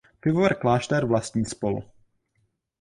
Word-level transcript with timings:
Pivovar 0.19 0.55
Klášter 0.55 1.05
vlastní 1.05 1.45
spol. 1.45 1.83